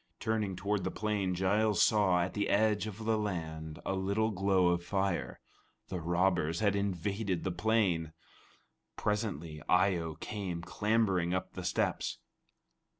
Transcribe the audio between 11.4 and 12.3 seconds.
the steps.